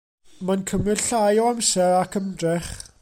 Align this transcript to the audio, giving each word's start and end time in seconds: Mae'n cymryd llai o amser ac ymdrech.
Mae'n 0.49 0.63
cymryd 0.71 1.03
llai 1.09 1.35
o 1.43 1.45
amser 1.51 1.93
ac 1.99 2.19
ymdrech. 2.23 2.73